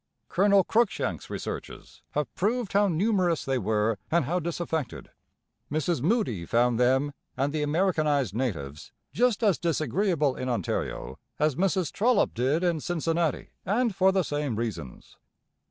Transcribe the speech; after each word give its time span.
Colonel 0.29 0.63
Cruikshanks's 0.63 1.29
researches 1.29 2.01
have 2.13 2.33
proved 2.33 2.73
how 2.73 2.87
numerous 2.87 3.45
they 3.45 3.59
were 3.59 3.99
and 4.09 4.25
how 4.25 4.39
disaffected. 4.39 5.11
Mrs 5.71 6.01
Moodie 6.01 6.43
found 6.47 6.79
them 6.79 7.13
and 7.37 7.53
the 7.53 7.61
Americanized 7.61 8.33
natives 8.33 8.91
just 9.13 9.43
as 9.43 9.59
disagreeable 9.59 10.35
in 10.35 10.49
Ontario 10.49 11.19
as 11.37 11.53
Mrs 11.53 11.91
Trollope 11.93 12.33
did 12.33 12.63
in 12.63 12.79
Cincinnati, 12.79 13.51
and 13.63 13.95
for 13.95 14.11
the 14.11 14.23
same 14.23 14.55
reasons. 14.55 15.17